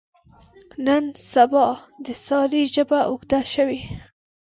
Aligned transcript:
نن 0.85 1.03
سبا 1.31 1.65
د 2.05 2.07
سارې 2.25 2.61
ژبه 2.75 2.99
اوږده 3.09 3.39
شوې. 3.53 3.81